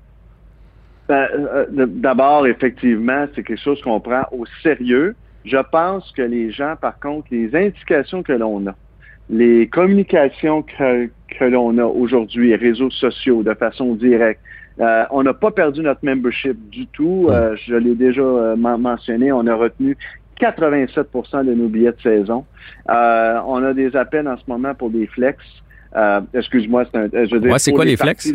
Ben, 1.08 1.28
euh, 1.32 1.66
d'abord, 1.86 2.48
effectivement, 2.48 3.26
c'est 3.34 3.44
quelque 3.44 3.62
chose 3.62 3.80
qu'on 3.80 4.00
prend 4.00 4.24
au 4.32 4.44
sérieux. 4.64 5.14
Je 5.44 5.58
pense 5.70 6.10
que 6.10 6.22
les 6.22 6.50
gens, 6.50 6.74
par 6.80 6.98
contre, 6.98 7.28
les 7.30 7.54
indications 7.54 8.24
que 8.24 8.32
l'on 8.32 8.66
a, 8.66 8.74
les 9.30 9.66
communications 9.68 10.62
que, 10.62 11.06
que 11.06 11.44
l'on 11.44 11.76
a 11.78 11.84
aujourd'hui, 11.84 12.54
réseaux 12.54 12.90
sociaux, 12.90 13.42
de 13.42 13.54
façon 13.54 13.94
directe, 13.94 14.40
euh, 14.80 15.04
on 15.10 15.22
n'a 15.22 15.34
pas 15.34 15.50
perdu 15.50 15.80
notre 15.80 16.04
membership 16.04 16.56
du 16.70 16.86
tout. 16.86 17.26
Euh, 17.30 17.56
je 17.66 17.74
l'ai 17.74 17.94
déjà 17.94 18.22
euh, 18.22 18.56
mentionné, 18.56 19.32
on 19.32 19.46
a 19.46 19.54
retenu 19.54 19.96
87% 20.40 21.44
de 21.44 21.54
nos 21.54 21.68
billets 21.68 21.92
de 21.92 22.00
saison. 22.00 22.44
on 22.86 23.64
a 23.64 23.72
des 23.74 23.96
appels 23.96 24.28
en 24.28 24.36
ce 24.36 24.44
moment 24.46 24.74
pour 24.74 24.90
des 24.90 25.06
flex. 25.06 25.38
Excuse-moi, 26.32 26.84
c'est 26.84 26.98
un. 26.98 27.08
Je 27.12 27.36
veux 27.36 27.58
c'est 27.58 27.72
quoi 27.72 27.84
les 27.84 27.96
flex? 27.96 28.32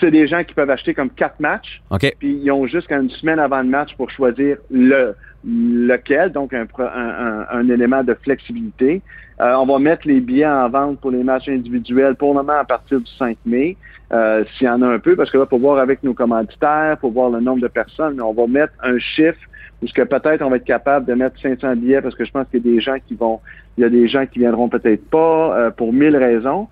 C'est 0.00 0.10
des 0.10 0.26
gens 0.26 0.42
qui 0.44 0.54
peuvent 0.54 0.70
acheter 0.70 0.94
comme 0.94 1.10
quatre 1.10 1.40
matchs. 1.40 1.82
Puis 2.18 2.40
ils 2.42 2.50
ont 2.50 2.66
jusqu'à 2.66 2.96
une 2.96 3.10
semaine 3.10 3.38
avant 3.38 3.60
le 3.60 3.68
match 3.68 3.94
pour 3.96 4.10
choisir 4.10 4.56
le 4.70 5.14
lequel, 5.44 6.30
donc 6.30 6.54
un, 6.54 6.66
un, 6.78 7.46
un 7.50 7.68
élément 7.68 8.04
de 8.04 8.14
flexibilité. 8.14 9.02
Euh, 9.40 9.54
on 9.54 9.66
va 9.66 9.78
mettre 9.78 10.06
les 10.06 10.20
billets 10.20 10.46
en 10.46 10.68
vente 10.68 11.00
pour 11.00 11.10
les 11.10 11.24
matchs 11.24 11.48
individuels 11.48 12.14
pour 12.14 12.28
le 12.28 12.34
moment 12.34 12.58
à 12.60 12.64
partir 12.64 13.00
du 13.00 13.10
5 13.18 13.36
mai, 13.44 13.76
euh, 14.12 14.44
s'il 14.56 14.66
y 14.66 14.70
en 14.70 14.82
a 14.82 14.86
un 14.86 14.98
peu, 15.00 15.16
parce 15.16 15.30
que 15.30 15.38
là, 15.38 15.46
faut 15.46 15.58
voir 15.58 15.78
avec 15.78 16.02
nos 16.04 16.14
commanditaires, 16.14 16.96
faut 17.00 17.10
voir 17.10 17.30
le 17.30 17.40
nombre 17.40 17.60
de 17.60 17.68
personnes, 17.68 18.20
on 18.20 18.32
va 18.32 18.46
mettre 18.46 18.72
un 18.82 18.98
chiffre 18.98 19.40
où 19.82 19.86
ce 19.86 19.92
que 19.92 20.02
peut-être 20.02 20.42
on 20.42 20.50
va 20.50 20.56
être 20.56 20.64
capable 20.64 21.06
de 21.06 21.14
mettre 21.14 21.40
500 21.40 21.76
billets 21.76 22.00
parce 22.00 22.14
que 22.14 22.24
je 22.24 22.30
pense 22.30 22.46
qu'il 22.48 22.64
y 22.64 22.68
a 22.68 22.72
des 22.72 22.80
gens 22.80 22.96
qui 23.06 23.14
vont, 23.14 23.40
il 23.76 23.82
y 23.82 23.84
a 23.84 23.90
des 23.90 24.08
gens 24.08 24.26
qui 24.26 24.38
viendront 24.38 24.68
peut-être 24.68 25.08
pas 25.10 25.56
euh, 25.56 25.70
pour 25.70 25.92
mille 25.92 26.16
raisons. 26.16 26.68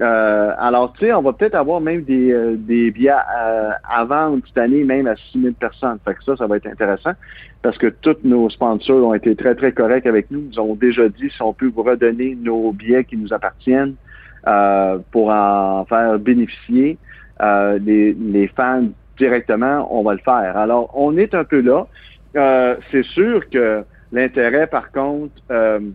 Euh, 0.00 0.52
alors, 0.58 0.92
tu 0.94 1.06
sais, 1.06 1.12
on 1.12 1.22
va 1.22 1.32
peut-être 1.32 1.54
avoir 1.54 1.80
même 1.80 2.02
des, 2.02 2.32
euh, 2.32 2.56
des 2.56 2.90
billets 2.90 3.10
à, 3.10 4.04
vendre 4.04 4.40
cette 4.46 4.58
année, 4.58 4.82
même 4.82 5.06
à 5.06 5.14
6 5.14 5.40
000 5.40 5.54
personnes. 5.54 5.98
Fait 6.04 6.14
que 6.14 6.24
ça, 6.24 6.36
ça 6.36 6.46
va 6.46 6.56
être 6.56 6.66
intéressant 6.66 7.12
parce 7.62 7.78
que 7.78 7.86
tous 7.86 8.16
nos 8.24 8.50
sponsors 8.50 9.06
ont 9.06 9.14
été 9.14 9.36
très, 9.36 9.54
très 9.54 9.72
corrects 9.72 10.06
avec 10.06 10.30
nous. 10.30 10.48
Ils 10.50 10.60
ont 10.60 10.74
déjà 10.74 11.08
dit 11.08 11.30
si 11.30 11.42
on 11.42 11.52
peut 11.52 11.70
vous 11.74 11.82
redonner 11.82 12.36
nos 12.40 12.72
billets 12.72 13.04
qui 13.04 13.16
nous 13.16 13.32
appartiennent 13.32 13.94
euh, 14.46 14.98
pour 15.12 15.30
en 15.30 15.84
faire 15.84 16.18
bénéficier 16.18 16.98
les, 17.40 18.14
les 18.14 18.48
fans 18.48 18.88
directement, 19.18 19.86
on 19.90 20.02
va 20.02 20.14
le 20.14 20.20
faire. 20.20 20.56
Alors, 20.56 20.90
on 20.94 21.16
est 21.16 21.34
un 21.34 21.44
peu 21.44 21.60
là. 21.60 21.86
C'est 22.34 23.04
sûr 23.04 23.48
que 23.48 23.84
l'intérêt, 24.12 24.66
par 24.66 24.90
contre, 24.90 25.32
de, 25.48 25.94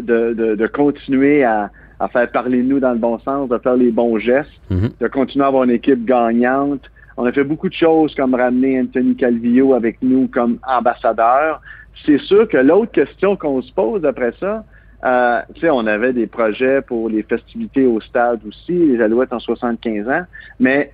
de, 0.00 0.54
de 0.54 0.66
continuer 0.66 1.44
à 1.44 1.70
à 2.02 2.08
faire 2.08 2.28
parler 2.32 2.62
de 2.62 2.68
nous 2.68 2.80
dans 2.80 2.92
le 2.92 2.98
bon 2.98 3.18
sens, 3.20 3.48
de 3.48 3.58
faire 3.58 3.76
les 3.76 3.92
bons 3.92 4.18
gestes, 4.18 4.50
mhm. 4.70 4.90
de 5.00 5.06
continuer 5.06 5.44
à 5.44 5.48
avoir 5.48 5.62
une 5.62 5.70
équipe 5.70 6.04
gagnante. 6.04 6.90
On 7.16 7.24
a 7.26 7.32
fait 7.32 7.44
beaucoup 7.44 7.68
de 7.68 7.74
choses 7.74 8.12
comme 8.16 8.34
ramener 8.34 8.80
Anthony 8.80 9.14
Calvillo 9.14 9.74
avec 9.74 9.98
nous 10.02 10.26
comme 10.26 10.58
ambassadeur. 10.66 11.60
C'est 12.04 12.18
sûr 12.18 12.48
que 12.48 12.56
l'autre 12.56 12.90
question 12.90 13.36
qu'on 13.36 13.62
se 13.62 13.72
pose 13.72 14.04
après 14.04 14.32
ça, 14.40 14.64
euh, 15.04 15.40
tu 15.54 15.60
sais, 15.60 15.70
on 15.70 15.86
avait 15.86 16.12
des 16.12 16.26
projets 16.26 16.82
pour 16.82 17.08
les 17.08 17.22
festivités 17.22 17.86
au 17.86 18.00
stade 18.00 18.40
aussi, 18.48 18.72
les 18.72 19.00
Alouettes 19.00 19.32
en 19.32 19.38
75 19.38 20.08
ans, 20.08 20.24
mais 20.58 20.90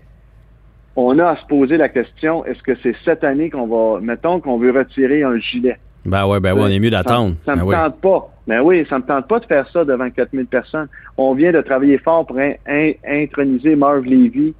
on 1.00 1.16
a 1.20 1.26
à 1.28 1.36
se 1.36 1.46
poser 1.46 1.76
la 1.76 1.88
question, 1.88 2.44
est-ce 2.44 2.60
que 2.60 2.72
c'est 2.82 2.96
cette 3.04 3.22
année 3.22 3.50
qu'on 3.50 3.68
va, 3.68 4.00
mettons 4.00 4.40
qu'on 4.40 4.58
veut 4.58 4.72
retirer 4.72 5.22
un 5.22 5.38
gilet? 5.38 5.78
Ben 6.04 6.26
ouais, 6.26 6.40
ben 6.40 6.54
ouais, 6.54 6.62
on 6.64 6.66
est 6.66 6.80
mieux 6.80 6.90
d'attendre. 6.90 7.36
Ça, 7.46 7.54
ne 7.54 7.62
me 7.62 7.70
ben 7.70 7.84
tente 7.84 8.00
pas. 8.00 8.28
Ben 8.48 8.62
oui, 8.62 8.84
ça 8.90 8.98
me 8.98 9.04
tente 9.04 9.28
pas 9.28 9.38
de 9.38 9.44
faire 9.44 9.68
ça 9.68 9.84
devant 9.84 10.10
4000 10.10 10.46
personnes. 10.46 10.88
On 11.16 11.34
vient 11.34 11.52
de 11.52 11.60
travailler 11.60 11.98
fort 11.98 12.26
pour 12.26 12.38
introniser 13.06 13.76
Marv 13.76 14.04
Levy 14.06 14.54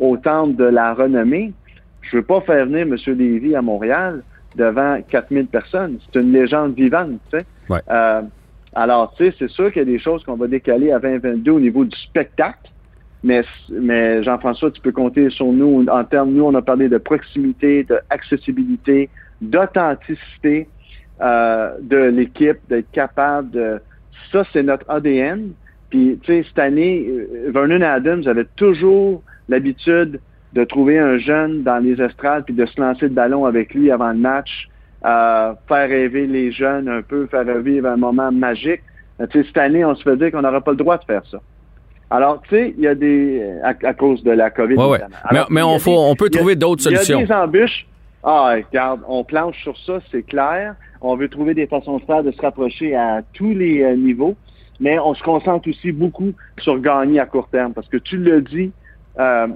au 0.00 0.16
temple 0.16 0.56
de 0.56 0.64
la 0.64 0.94
renommée. 0.94 1.52
Je 2.00 2.16
veux 2.16 2.24
pas 2.24 2.40
faire 2.40 2.66
venir 2.66 2.82
M. 2.82 2.96
Levy 3.06 3.54
à 3.54 3.62
Montréal 3.62 4.24
devant 4.56 4.98
4000 5.08 5.46
personnes. 5.46 5.98
C'est 6.06 6.20
une 6.20 6.32
légende 6.32 6.74
vivante, 6.74 7.20
tu 7.30 7.38
sais. 7.38 7.46
Euh, 7.88 8.22
alors, 8.74 9.14
tu 9.16 9.26
sais, 9.26 9.34
c'est 9.38 9.50
sûr 9.50 9.72
qu'il 9.72 9.82
y 9.82 9.82
a 9.82 9.84
des 9.84 10.00
choses 10.00 10.24
qu'on 10.24 10.34
va 10.34 10.48
décaler 10.48 10.90
à 10.90 10.98
2022 10.98 11.52
au 11.52 11.60
niveau 11.60 11.84
du 11.84 11.96
spectacle. 11.96 12.70
Mais, 13.24 13.42
mais 13.70 14.22
Jean-François, 14.22 14.70
tu 14.70 14.80
peux 14.80 14.92
compter 14.92 15.30
sur 15.30 15.46
nous 15.46 15.84
en 15.90 16.04
termes, 16.04 16.30
nous, 16.30 16.44
on 16.44 16.54
a 16.54 16.62
parlé 16.62 16.88
de 16.88 16.98
proximité, 16.98 17.82
d'accessibilité, 17.82 19.08
d'authenticité. 19.40 20.68
Euh, 21.20 21.76
de 21.80 21.96
l'équipe, 21.96 22.58
d'être 22.68 22.90
capable 22.90 23.50
de... 23.52 23.80
Ça, 24.32 24.42
c'est 24.52 24.64
notre 24.64 24.90
ADN. 24.90 25.52
Puis, 25.88 26.18
tu 26.22 26.26
sais, 26.26 26.44
cette 26.48 26.58
année, 26.58 27.06
euh, 27.08 27.52
Vernon 27.52 27.82
Adams 27.82 28.26
avait 28.26 28.46
toujours 28.56 29.22
l'habitude 29.48 30.18
de 30.54 30.64
trouver 30.64 30.98
un 30.98 31.18
jeune 31.18 31.62
dans 31.62 31.78
les 31.78 32.02
estrades 32.02 32.44
puis 32.44 32.54
de 32.54 32.66
se 32.66 32.80
lancer 32.80 33.02
le 33.02 33.14
ballon 33.14 33.44
avec 33.44 33.74
lui 33.74 33.92
avant 33.92 34.10
le 34.10 34.18
match, 34.18 34.68
euh, 35.04 35.54
faire 35.68 35.88
rêver 35.88 36.26
les 36.26 36.50
jeunes 36.50 36.88
un 36.88 37.02
peu, 37.02 37.26
faire 37.26 37.46
revivre 37.46 37.86
un 37.88 37.96
moment 37.96 38.32
magique. 38.32 38.82
Tu 39.20 39.26
sais, 39.30 39.46
cette 39.46 39.58
année, 39.58 39.84
on 39.84 39.94
se 39.94 40.02
fait 40.02 40.16
dire 40.16 40.32
qu'on 40.32 40.42
n'aura 40.42 40.62
pas 40.62 40.72
le 40.72 40.78
droit 40.78 40.98
de 40.98 41.04
faire 41.04 41.22
ça. 41.30 41.38
Alors, 42.10 42.42
tu 42.42 42.50
sais, 42.50 42.74
il 42.76 42.84
y 42.84 42.86
a 42.86 42.94
des... 42.94 43.42
À, 43.62 43.94
cause 43.94 44.22
de 44.22 44.30
la 44.30 44.50
COVID. 44.50 44.76
Ouais, 44.76 45.00
mais, 45.50 45.62
on, 45.62 45.78
faut, 45.78 45.96
on 45.96 46.14
peut 46.14 46.30
trouver 46.30 46.56
d'autres 46.56 46.82
solutions. 46.82 47.18
Il 47.18 47.22
y 47.22 47.24
a 47.24 47.26
des 47.26 47.32
embûches. 47.32 47.86
Ah, 48.26 48.54
regarde, 48.54 49.00
on 49.06 49.22
planche 49.22 49.62
sur 49.62 49.76
ça, 49.78 50.00
c'est 50.10 50.22
clair. 50.22 50.76
On 51.02 51.14
veut 51.14 51.28
trouver 51.28 51.52
des 51.52 51.66
façons 51.66 51.98
de 51.98 52.04
faire, 52.04 52.22
de 52.22 52.30
se 52.30 52.40
rapprocher 52.40 52.96
à 52.96 53.20
tous 53.34 53.52
les 53.52 53.82
euh, 53.82 53.96
niveaux, 53.96 54.34
mais 54.80 54.98
on 54.98 55.12
se 55.12 55.22
concentre 55.22 55.68
aussi 55.68 55.92
beaucoup 55.92 56.32
sur 56.58 56.80
gagner 56.80 57.20
à 57.20 57.26
court 57.26 57.48
terme 57.48 57.74
parce 57.74 57.86
que 57.88 57.98
tu 57.98 58.16
le 58.16 58.40
dis, 58.40 58.72
euh, 59.18 59.48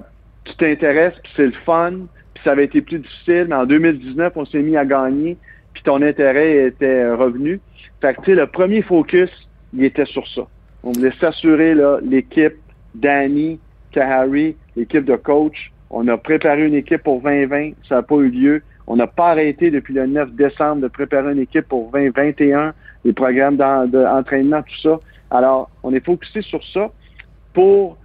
tu 0.45 0.55
t'intéresses, 0.55 1.15
puis 1.23 1.31
c'est 1.35 1.47
le 1.47 1.53
fun, 1.65 1.93
puis 2.35 2.43
ça 2.43 2.51
avait 2.51 2.65
été 2.65 2.81
plus 2.81 2.99
difficile, 2.99 3.47
mais 3.49 3.55
en 3.55 3.65
2019, 3.65 4.33
on 4.35 4.45
s'est 4.45 4.61
mis 4.61 4.77
à 4.77 4.85
gagner, 4.85 5.37
puis 5.73 5.81
ton 5.81 6.03
intérêt 6.03 6.67
était 6.67 7.11
revenu. 7.11 7.59
Fait 8.01 8.13
que, 8.13 8.19
tu 8.21 8.25
sais, 8.27 8.35
le 8.35 8.45
premier 8.45 8.83
focus, 8.83 9.31
il 9.73 9.83
était 9.83 10.05
sur 10.05 10.27
ça. 10.27 10.43
On 10.83 10.91
voulait 10.91 11.13
s'assurer, 11.19 11.75
l'équipe, 12.03 12.55
Danny, 12.95 13.59
Kahari, 13.91 14.55
l'équipe 14.75 15.05
de 15.05 15.15
coach, 15.15 15.71
on 15.89 16.07
a 16.07 16.17
préparé 16.17 16.67
une 16.67 16.75
équipe 16.75 17.03
pour 17.03 17.21
2020, 17.21 17.71
ça 17.87 17.95
n'a 17.95 18.01
pas 18.03 18.15
eu 18.15 18.29
lieu. 18.29 18.61
On 18.87 18.95
n'a 18.95 19.07
pas 19.07 19.31
arrêté 19.31 19.71
depuis 19.71 19.93
le 19.93 20.07
9 20.07 20.33
décembre 20.33 20.81
de 20.81 20.87
préparer 20.87 21.33
une 21.33 21.39
équipe 21.39 21.67
pour 21.67 21.91
2021, 21.91 22.73
les 23.05 23.13
programmes 23.13 23.57
d'entraînement, 23.57 24.61
tout 24.63 24.81
ça. 24.81 24.99
Alors, 25.31 25.69
on 25.83 25.93
est 25.93 26.03
focusé 26.03 26.41
sur 26.41 26.63
ça 26.73 26.91
pour 27.53 27.97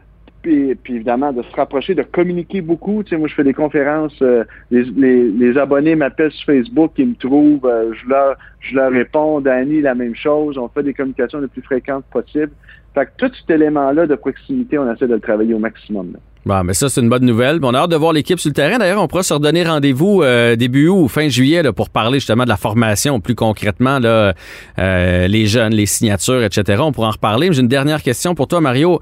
puis, 0.44 0.94
évidemment 0.96 1.32
de 1.32 1.42
se 1.42 1.56
rapprocher, 1.56 1.94
de 1.94 2.02
communiquer 2.02 2.60
beaucoup. 2.60 3.02
Tu 3.02 3.10
sais, 3.10 3.16
moi, 3.16 3.28
je 3.28 3.34
fais 3.34 3.44
des 3.44 3.54
conférences, 3.54 4.14
euh, 4.20 4.44
les, 4.70 5.56
abonnés 5.56 5.96
m'appellent 5.96 6.32
sur 6.32 6.46
Facebook, 6.46 6.92
ils 6.98 7.08
me 7.08 7.14
trouvent, 7.14 7.64
euh, 7.66 7.92
je, 7.94 8.08
leur, 8.08 8.36
je 8.60 8.74
leur 8.74 8.90
réponds, 8.92 9.40
Danny, 9.40 9.80
la 9.80 9.94
même 9.94 10.14
chose. 10.14 10.58
On 10.58 10.68
fait 10.68 10.82
des 10.82 10.92
communications 10.92 11.40
les 11.40 11.48
plus 11.48 11.62
fréquentes 11.62 12.04
possibles. 12.06 12.52
Fait 12.94 13.06
que 13.06 13.10
tout 13.16 13.34
cet 13.34 13.50
élément-là 13.50 14.06
de 14.06 14.14
proximité, 14.14 14.78
on 14.78 14.92
essaie 14.92 15.08
de 15.08 15.14
le 15.14 15.20
travailler 15.20 15.54
au 15.54 15.58
maximum. 15.58 16.12
Bon, 16.46 16.62
mais 16.62 16.74
ça, 16.74 16.90
c'est 16.90 17.00
une 17.00 17.08
bonne 17.08 17.24
nouvelle. 17.24 17.58
On 17.62 17.72
a 17.72 17.78
hâte 17.78 17.90
de 17.90 17.96
voir 17.96 18.12
l'équipe 18.12 18.38
sur 18.38 18.50
le 18.50 18.54
terrain. 18.54 18.76
D'ailleurs, 18.76 19.02
on 19.02 19.08
pourra 19.08 19.22
se 19.22 19.32
redonner 19.32 19.64
rendez-vous 19.64 20.22
euh, 20.22 20.56
début 20.56 20.88
août 20.88 21.04
ou 21.04 21.08
fin 21.08 21.28
juillet 21.28 21.62
là, 21.62 21.72
pour 21.72 21.88
parler 21.88 22.18
justement 22.18 22.44
de 22.44 22.50
la 22.50 22.58
formation 22.58 23.18
plus 23.18 23.34
concrètement, 23.34 23.98
là, 23.98 24.34
euh, 24.78 25.26
les 25.26 25.46
jeunes, 25.46 25.72
les 25.72 25.86
signatures, 25.86 26.42
etc. 26.42 26.82
On 26.84 26.92
pourra 26.92 27.08
en 27.08 27.12
reparler. 27.12 27.50
J'ai 27.50 27.62
une 27.62 27.68
dernière 27.68 28.02
question 28.02 28.34
pour 28.34 28.46
toi, 28.46 28.60
Mario. 28.60 29.00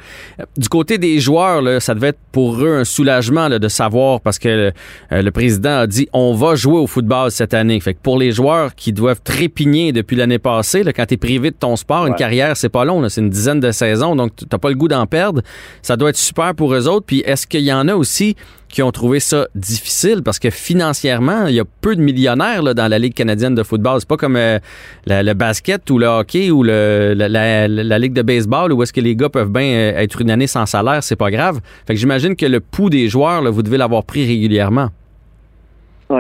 Du 0.57 0.69
côté 0.69 0.99
des 0.99 1.19
joueurs, 1.19 1.63
là, 1.63 1.81
ça 1.81 1.97
devait 1.97 2.09
être 2.09 2.21
pour 2.31 2.63
eux 2.63 2.77
un 2.77 2.85
soulagement 2.85 3.49
là, 3.49 3.59
de 3.59 3.69
savoir 3.69 4.21
parce 4.21 4.39
que 4.39 4.49
euh, 4.49 5.23
le, 5.23 5.31
président 5.33 5.81
a 5.81 5.87
dit 5.89 6.09
on 6.13 6.35
va 6.35 6.55
jouer 6.55 6.79
au 6.79 6.87
football 6.87 7.33
cette 7.33 7.55
année. 7.55 7.81
Fait 7.81 7.95
que 7.95 8.01
pour 8.01 8.19
les 8.19 8.31
joueurs 8.31 8.77
qui 8.77 8.93
doivent 8.93 9.21
trépigner 9.21 9.91
depuis 9.91 10.15
l'année 10.15 10.39
passée, 10.39 10.85
là, 10.85 10.93
quand 10.93 11.07
tu 11.07 11.15
es 11.15 11.17
privé 11.17 11.51
de 11.51 11.57
ton 11.57 11.75
sport, 11.75 12.07
une 12.07 12.15
carrière, 12.15 12.57
c'est 12.57 12.69
pas 12.69 12.85
long, 12.85 13.09
c'est 13.09 13.21
une 13.21 13.31
dizaine 13.31 13.59
de 13.59 13.73
saisons, 13.73 14.15
donc 14.15 14.31
t'as 14.49 14.59
pas 14.59 14.69
le 14.69 14.77
goût 14.77 14.89
d'en 14.89 15.07
perdre. 15.07 15.43
Ça 15.83 15.97
doit 15.97 16.11
être 16.11 16.17
super 16.17 16.55
pour 16.55 16.73
eux 16.73 16.87
autres. 16.87 17.07
Puis 17.07 17.25
est-ce 17.33 17.47
qu'il 17.47 17.63
y 17.63 17.73
en 17.73 17.89
a 17.89 17.95
aussi 17.95 18.37
qui 18.69 18.83
ont 18.83 18.91
trouvé 18.91 19.21
ça 19.21 19.49
difficile? 19.55 20.23
Parce 20.25 20.39
que 20.39 20.51
financièrement, 20.51 21.47
il 21.47 21.55
y 21.55 21.61
a 21.61 21.65
peu 21.81 21.97
de 21.97 22.01
millionnaires 22.01 22.63
dans 22.63 22.89
la 22.89 22.99
Ligue 22.99 23.15
canadienne 23.15 23.55
de 23.55 23.63
football. 23.63 24.01
C'est 24.01 24.09
pas 24.09 24.17
comme 24.17 24.37
euh, 24.37 24.59
le 25.07 25.33
basket 25.35 25.89
ou 25.91 25.99
le 25.99 26.07
hockey 26.07 26.51
ou 26.51 26.63
la, 26.63 27.99
Ligue 27.99 28.13
de 28.13 28.23
baseball 28.23 28.73
où 28.73 28.83
est-ce 28.83 28.93
que 28.93 29.01
les 29.01 29.17
gars 29.17 29.29
peuvent 29.29 29.53
bien 29.53 29.63
euh, 29.63 29.99
être 29.99 30.21
une 30.21 30.31
année 30.31 30.47
sans 30.47 30.67
salaire, 30.67 31.03
c'est 31.03 31.17
pas 31.17 31.31
grave. 31.31 31.61
Fait 31.87 31.95
que 31.95 32.01
j'imagine 32.01 32.37
que 32.37 32.47
le 32.47 32.61
pouls 32.61 32.91
des 32.91 33.09
joueurs, 33.09 33.43
vous 33.51 33.63
devez 33.63 33.79
l'avoir 33.79 34.05
pris 34.05 34.27
régulièrement. 34.27 34.89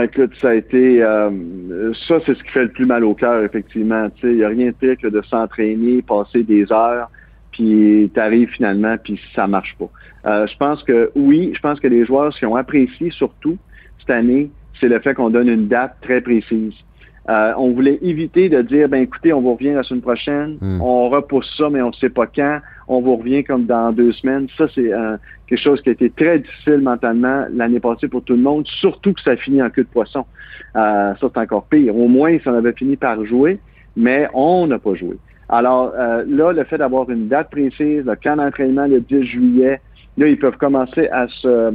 écoute, 0.02 0.32
ça 0.40 0.50
a 0.50 0.54
été 0.54 1.02
euh, 1.02 1.30
ça, 2.08 2.18
c'est 2.24 2.34
ce 2.34 2.42
qui 2.42 2.50
fait 2.50 2.64
le 2.64 2.70
plus 2.70 2.86
mal 2.86 3.04
au 3.04 3.14
cœur, 3.14 3.42
effectivement. 3.42 4.08
Il 4.22 4.36
n'y 4.36 4.44
a 4.44 4.48
rien 4.48 4.66
de 4.66 4.72
pire 4.72 4.96
que 5.00 5.08
de 5.08 5.22
s'entraîner, 5.22 6.02
passer 6.02 6.42
des 6.42 6.70
heures, 6.72 7.08
puis 7.52 8.10
tu 8.12 8.20
arrives 8.20 8.48
finalement, 8.48 8.96
puis 9.02 9.20
ça 9.34 9.46
marche 9.46 9.76
pas. 9.78 9.88
Euh, 10.26 10.46
je 10.46 10.56
pense 10.56 10.82
que 10.82 11.10
oui, 11.14 11.52
je 11.54 11.60
pense 11.60 11.80
que 11.80 11.88
les 11.88 12.04
joueurs, 12.04 12.32
ce 12.32 12.38
qu'ils 12.38 12.48
ont 12.48 12.56
apprécié 12.56 13.10
surtout 13.10 13.58
cette 14.00 14.10
année, 14.10 14.50
c'est 14.80 14.88
le 14.88 14.98
fait 15.00 15.14
qu'on 15.14 15.30
donne 15.30 15.48
une 15.48 15.68
date 15.68 15.96
très 16.00 16.20
précise. 16.20 16.74
Euh, 17.28 17.52
on 17.56 17.70
voulait 17.70 17.98
éviter 18.02 18.48
de 18.48 18.62
dire, 18.62 18.88
ben 18.88 19.00
écoutez, 19.00 19.32
on 19.32 19.40
vous 19.40 19.54
revient 19.54 19.74
la 19.74 19.84
semaine 19.84 20.00
prochaine, 20.00 20.58
hmm. 20.60 20.80
on 20.80 21.08
repousse 21.08 21.54
ça, 21.56 21.70
mais 21.70 21.80
on 21.80 21.88
ne 21.88 21.94
sait 21.94 22.08
pas 22.08 22.26
quand, 22.26 22.58
on 22.88 23.00
vous 23.00 23.14
revient 23.16 23.44
comme 23.44 23.66
dans 23.66 23.92
deux 23.92 24.10
semaines. 24.12 24.48
Ça, 24.58 24.66
c'est 24.74 24.92
euh, 24.92 25.16
quelque 25.46 25.60
chose 25.60 25.80
qui 25.82 25.90
a 25.90 25.92
été 25.92 26.10
très 26.10 26.40
difficile 26.40 26.78
mentalement 26.78 27.44
l'année 27.52 27.78
passée 27.78 28.08
pour 28.08 28.24
tout 28.24 28.32
le 28.32 28.42
monde, 28.42 28.66
surtout 28.66 29.12
que 29.12 29.20
ça 29.20 29.32
a 29.32 29.36
fini 29.36 29.62
en 29.62 29.70
queue 29.70 29.84
de 29.84 29.88
poisson. 29.88 30.24
ça, 30.74 31.16
c'est 31.20 31.38
encore 31.38 31.66
pire. 31.66 31.96
Au 31.96 32.08
moins, 32.08 32.36
ça 32.42 32.56
avait 32.56 32.72
fini 32.72 32.96
par 32.96 33.24
jouer, 33.24 33.60
mais 33.96 34.28
on 34.34 34.66
n'a 34.66 34.80
pas 34.80 34.94
joué. 34.94 35.16
Alors 35.48 35.92
là, 35.94 36.52
le 36.52 36.64
fait 36.64 36.78
d'avoir 36.78 37.10
une 37.10 37.28
date 37.28 37.50
précise, 37.50 38.04
le 38.04 38.16
camp 38.16 38.36
d'entraînement 38.36 38.86
le 38.86 39.00
10 39.00 39.24
juillet, 39.24 39.80
Là, 40.18 40.28
ils 40.28 40.38
peuvent 40.38 40.56
commencer 40.58 41.08
à 41.08 41.26
se, 41.28 41.48
euh, 41.48 41.72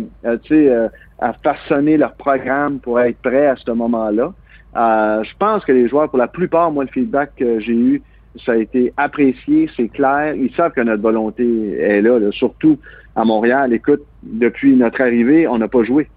euh, 0.51 0.89
à 1.19 1.33
façonner 1.33 1.97
leur 1.97 2.13
programme 2.13 2.79
pour 2.79 2.99
être 2.99 3.17
prêts 3.17 3.47
à 3.47 3.55
ce 3.55 3.71
moment-là. 3.71 4.33
Euh, 4.75 5.23
je 5.23 5.31
pense 5.39 5.65
que 5.65 5.71
les 5.71 5.87
joueurs, 5.87 6.09
pour 6.09 6.19
la 6.19 6.27
plupart, 6.27 6.71
moi, 6.71 6.83
le 6.83 6.89
feedback 6.91 7.31
que 7.35 7.59
j'ai 7.59 7.73
eu, 7.73 8.01
ça 8.45 8.51
a 8.51 8.57
été 8.57 8.93
apprécié, 8.97 9.67
c'est 9.75 9.87
clair. 9.87 10.35
Ils 10.35 10.53
savent 10.53 10.73
que 10.73 10.81
notre 10.81 11.01
volonté 11.01 11.71
est 11.79 12.01
là, 12.01 12.19
surtout 12.31 12.77
à 13.15 13.25
Montréal. 13.25 13.73
Écoute, 13.73 14.01
depuis 14.21 14.75
notre 14.75 15.01
arrivée, 15.01 15.47
on 15.47 15.57
n'a 15.57 15.67
pas 15.67 15.83
joué. 15.83 16.07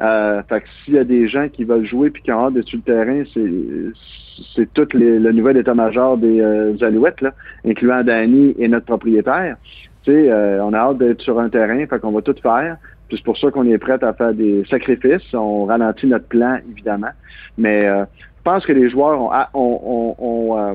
Euh, 0.00 0.42
fait 0.48 0.62
que 0.62 0.66
s'il 0.84 0.94
y 0.94 0.98
a 0.98 1.04
des 1.04 1.28
gens 1.28 1.48
qui 1.48 1.64
veulent 1.64 1.86
jouer 1.86 2.10
puis 2.10 2.22
qui 2.22 2.32
ont 2.32 2.46
hâte 2.46 2.54
d'être 2.54 2.68
sur 2.68 2.78
le 2.78 2.82
terrain, 2.82 3.22
c'est 4.54 4.72
tout 4.74 4.88
les, 4.92 5.18
le 5.20 5.32
nouvel 5.32 5.56
état-major 5.56 6.18
des 6.18 6.82
Alouettes, 6.82 7.20
là, 7.20 7.32
incluant 7.64 8.02
Danny 8.02 8.54
et 8.58 8.66
notre 8.68 8.86
propriétaire. 8.86 9.56
Euh, 10.08 10.60
on 10.60 10.72
a 10.72 10.78
hâte 10.78 10.98
d'être 10.98 11.22
sur 11.22 11.38
un 11.38 11.48
terrain, 11.48 11.86
fait 11.86 11.98
qu'on 11.98 12.12
va 12.12 12.22
tout 12.22 12.34
faire. 12.42 12.76
Puis 13.08 13.18
c'est 13.18 13.24
pour 13.24 13.38
ça 13.38 13.50
qu'on 13.50 13.66
est 13.66 13.78
prêt 13.78 14.02
à 14.02 14.12
faire 14.12 14.34
des 14.34 14.64
sacrifices. 14.68 15.32
On 15.34 15.64
ralentit 15.64 16.06
notre 16.06 16.26
plan, 16.26 16.58
évidemment. 16.70 17.10
Mais 17.58 17.86
euh, 17.86 18.04
je 18.04 18.42
pense 18.42 18.66
que 18.66 18.72
les 18.72 18.90
joueurs 18.90 19.20
ont, 19.20 19.30
on, 19.54 20.14
on, 20.18 20.58
euh, 20.58 20.74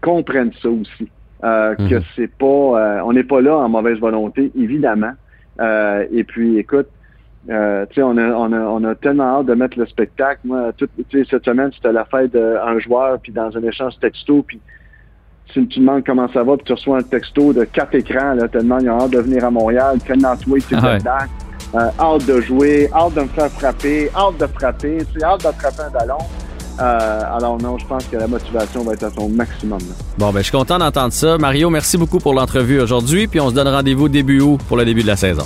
comprennent 0.00 0.52
ça 0.62 0.68
aussi. 0.68 1.08
Que 1.42 1.94
mhm. 1.94 2.02
c'est 2.16 2.30
pas. 2.38 3.02
on 3.04 3.12
n'est 3.12 3.24
pas 3.24 3.40
là 3.40 3.56
en 3.58 3.68
mauvaise 3.68 3.98
volonté, 3.98 4.50
évidemment. 4.58 5.12
et 5.60 6.24
puis, 6.24 6.58
écoute, 6.58 6.88
euh, 7.48 7.86
on, 7.98 8.18
a, 8.18 8.22
on, 8.22 8.52
a, 8.52 8.58
on 8.58 8.84
a 8.84 8.94
tellement 8.94 9.38
hâte 9.38 9.46
de 9.46 9.54
mettre 9.54 9.78
le 9.78 9.86
spectacle. 9.86 10.40
Moi, 10.44 10.72
toute, 10.76 10.90
cette 11.10 11.44
semaine, 11.44 11.70
c'était 11.74 11.92
la 11.92 12.04
fête 12.04 12.32
d'un 12.32 12.78
joueur, 12.80 13.18
puis 13.22 13.32
dans 13.32 13.56
un 13.56 13.62
échange 13.62 13.94
texto, 14.00 14.42
puis 14.46 14.60
si 15.52 15.66
tu 15.68 15.78
demandes 15.80 16.04
comment 16.04 16.28
ça 16.32 16.42
va, 16.42 16.56
puis 16.56 16.64
tu 16.64 16.72
reçois 16.72 16.98
un 16.98 17.02
texto 17.02 17.52
de 17.52 17.64
quatre 17.64 17.94
écrans, 17.94 18.34
là, 18.34 18.48
tellement 18.48 18.78
il 18.78 18.88
a 18.88 18.94
hâte 18.94 19.10
de 19.10 19.20
venir 19.20 19.44
à 19.44 19.50
Montréal, 19.50 19.98
Can't 20.04 20.46
wait 20.48 20.62
to 20.62 20.76
get 20.76 21.04
back, 21.04 21.28
euh, 21.74 21.88
hâte 22.00 22.26
de 22.26 22.40
jouer, 22.40 22.88
hâte 22.92 23.14
de 23.14 23.20
me 23.20 23.28
faire 23.28 23.50
frapper, 23.50 24.10
hâte 24.16 24.38
de 24.40 24.46
frapper, 24.46 24.98
tu 25.12 25.22
hâte 25.22 25.44
de 25.44 25.52
frapper 25.52 25.82
un 25.86 25.90
ballon. 25.90 26.18
Euh, 26.78 27.36
alors 27.36 27.56
non, 27.62 27.78
je 27.78 27.86
pense 27.86 28.04
que 28.06 28.16
la 28.16 28.26
motivation 28.26 28.82
va 28.82 28.92
être 28.92 29.04
à 29.04 29.10
son 29.10 29.28
maximum. 29.30 29.78
Bon, 30.18 30.30
ben 30.30 30.40
je 30.40 30.44
suis 30.44 30.52
content 30.52 30.78
d'entendre 30.78 31.12
ça. 31.12 31.38
Mario, 31.38 31.70
merci 31.70 31.96
beaucoup 31.96 32.18
pour 32.18 32.34
l'entrevue 32.34 32.80
aujourd'hui, 32.80 33.28
puis 33.28 33.40
on 33.40 33.48
se 33.48 33.54
donne 33.54 33.68
rendez-vous 33.68 34.08
début 34.08 34.40
août 34.40 34.60
pour 34.68 34.76
le 34.76 34.84
début 34.84 35.02
de 35.02 35.06
la 35.06 35.16
saison. 35.16 35.44